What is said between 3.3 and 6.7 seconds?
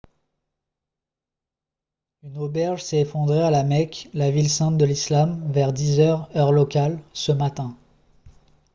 à la mecque la ville sainte de l'islam vers 10 heures heure